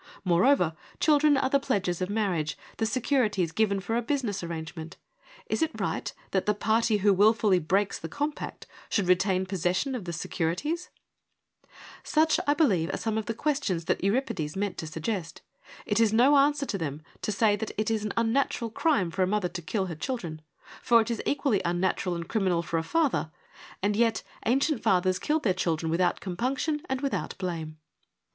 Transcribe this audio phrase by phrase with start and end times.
[0.25, 4.97] Moreover, children are the pledges of marriage, the securities given for a business arrangement.
[5.45, 9.93] Is it right that the party who wil fully breaks the compact should retain possession
[9.93, 10.89] of the securities?
[12.03, 15.43] Such I believe are some of the questions that Euripides meant to suggest.
[15.85, 19.21] It is no answer to them to say that it is an unnatural crime for
[19.21, 20.41] a mother to kill her children,
[20.81, 22.91] for it is equally unnatural THE FOUR FEMINIST PLAYS 127 and criminal for a
[23.21, 23.31] father,
[23.83, 27.77] and yet ancient fathers killed their children without compunction and with out blame.